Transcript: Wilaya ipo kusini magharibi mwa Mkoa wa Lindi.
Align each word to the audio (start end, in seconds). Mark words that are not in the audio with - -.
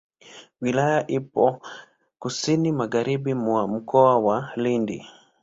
Wilaya 0.61 1.07
ipo 1.09 1.61
kusini 2.19 2.71
magharibi 2.71 3.33
mwa 3.33 3.67
Mkoa 3.67 4.19
wa 4.19 4.51
Lindi. 4.55 5.07